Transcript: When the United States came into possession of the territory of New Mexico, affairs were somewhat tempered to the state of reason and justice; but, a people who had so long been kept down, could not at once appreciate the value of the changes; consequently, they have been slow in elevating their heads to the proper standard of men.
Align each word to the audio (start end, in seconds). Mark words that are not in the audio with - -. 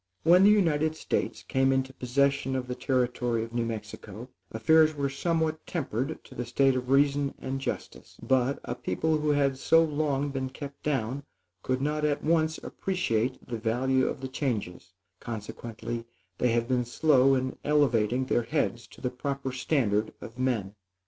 When 0.23 0.43
the 0.43 0.49
United 0.49 0.95
States 0.95 1.43
came 1.43 1.71
into 1.71 1.93
possession 1.93 2.55
of 2.55 2.67
the 2.67 2.73
territory 2.73 3.43
of 3.43 3.53
New 3.53 3.63
Mexico, 3.67 4.29
affairs 4.51 4.95
were 4.95 5.11
somewhat 5.11 5.67
tempered 5.67 6.23
to 6.23 6.33
the 6.33 6.43
state 6.43 6.73
of 6.75 6.89
reason 6.89 7.35
and 7.37 7.61
justice; 7.61 8.17
but, 8.19 8.57
a 8.63 8.73
people 8.73 9.19
who 9.19 9.29
had 9.29 9.59
so 9.59 9.83
long 9.83 10.31
been 10.31 10.49
kept 10.49 10.81
down, 10.81 11.21
could 11.61 11.81
not 11.83 12.03
at 12.03 12.23
once 12.23 12.57
appreciate 12.57 13.47
the 13.47 13.59
value 13.59 14.07
of 14.07 14.21
the 14.21 14.27
changes; 14.27 14.91
consequently, 15.19 16.05
they 16.39 16.49
have 16.49 16.67
been 16.67 16.83
slow 16.83 17.35
in 17.35 17.55
elevating 17.63 18.25
their 18.25 18.41
heads 18.41 18.87
to 18.87 19.01
the 19.01 19.11
proper 19.11 19.51
standard 19.51 20.13
of 20.19 20.39
men. 20.39 20.73